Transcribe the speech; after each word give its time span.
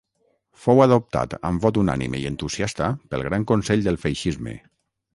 Fou 0.63 0.79
adoptat 0.85 1.35
amb 1.51 1.67
vot 1.67 1.79
unànime 1.83 2.23
i 2.23 2.27
entusiasta 2.31 2.91
pel 3.13 3.29
Gran 3.31 3.49
Consell 3.55 3.89
del 3.91 4.05
Feixisme. 4.09 4.61